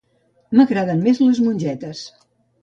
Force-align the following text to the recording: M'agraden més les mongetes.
M'agraden 0.59 1.03
més 1.09 1.21
les 1.27 1.43
mongetes. 1.49 2.03